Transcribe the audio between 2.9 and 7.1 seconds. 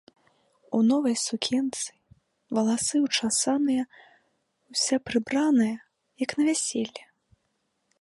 ўчасаныя, уся прыбраная, як на вяселле.